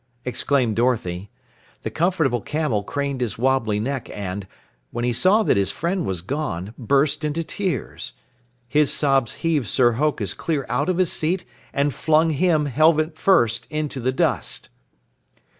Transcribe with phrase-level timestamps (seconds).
[0.25, 1.29] exclaimed Dorothy.
[1.83, 4.47] The Comfortable Camel craned his wobbly neck and,
[4.89, 8.13] when he saw that his friend was gone, burst into tears.
[8.67, 13.67] His sobs heaved Sir Hokus clear out of his seat and flung him, helmet first,
[13.69, 14.69] into the dust.